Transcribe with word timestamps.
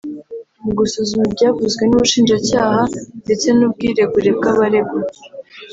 Mu 0.63 0.71
gusuzuma 0.79 1.23
ibyavuzwe 1.29 1.83
n’Ubushinjacyaha 1.85 2.81
ndetse 3.25 3.47
n’ubwiregure 3.57 4.29
bw’abaregwa 4.37 4.99